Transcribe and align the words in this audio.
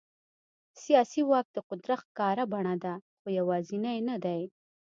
سیاسي 0.83 1.21
واک 1.29 1.47
د 1.53 1.57
قدرت 1.69 1.99
ښکاره 2.05 2.45
بڼه 2.53 2.75
ده، 2.83 2.93
خو 3.19 3.27
یوازینی 3.39 3.97
نه 4.09 4.15
دی. 4.23 4.41